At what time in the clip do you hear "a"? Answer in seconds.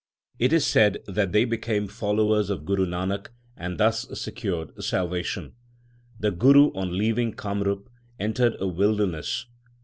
8.59-8.67